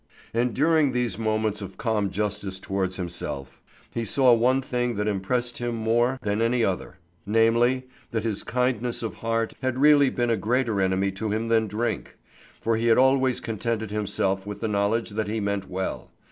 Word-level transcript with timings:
"There! 0.33 0.41
There!" 0.41 0.41
And 0.43 0.55
during 0.55 0.91
these 0.93 1.19
moments 1.19 1.61
of 1.61 1.77
calm 1.77 2.09
justice 2.09 2.59
towards 2.59 2.95
himself, 2.95 3.61
he 3.91 4.03
saw 4.03 4.33
one 4.33 4.59
thing 4.63 4.95
that 4.95 5.07
impressed 5.07 5.59
him 5.59 5.75
more 5.75 6.17
than 6.23 6.41
any 6.41 6.63
other, 6.65 6.97
namely, 7.23 7.85
that 8.09 8.23
his 8.23 8.41
kindness 8.41 9.03
of 9.03 9.17
heart 9.17 9.53
had 9.61 9.77
really 9.77 10.09
been 10.09 10.31
a 10.31 10.37
greater 10.37 10.81
enemy 10.81 11.11
to 11.11 11.29
him 11.29 11.49
than 11.49 11.67
drink; 11.67 12.17
for 12.59 12.77
he 12.77 12.87
had 12.87 12.97
always 12.97 13.39
contented 13.39 13.91
himself 13.91 14.47
with 14.47 14.59
the 14.59 14.67
knowledge 14.67 15.11
that 15.11 15.27
he 15.27 15.39
meant 15.39 15.69
well. 15.69 16.09